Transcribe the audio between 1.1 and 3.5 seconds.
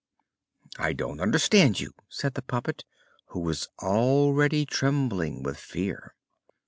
understand you," said the puppet, who